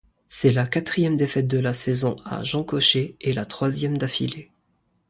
C’est 0.27 0.51
la 0.51 0.65
quatrième 0.65 1.15
défaite 1.15 1.45
de 1.47 1.59
la 1.59 1.75
saison 1.75 2.15
à 2.25 2.43
Jean-Cochet 2.43 3.17
et 3.21 3.33
la 3.33 3.45
troisième 3.45 3.99
d’affilée. 3.99 4.49